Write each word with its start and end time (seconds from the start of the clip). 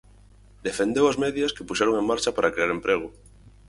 Defendeu 0.67 1.05
as 1.07 1.19
medidas 1.23 1.53
que 1.55 1.67
puxeron 1.67 1.95
en 1.97 2.05
marcha 2.11 2.29
para 2.35 2.53
crear 2.53 2.71
emprego. 2.77 3.07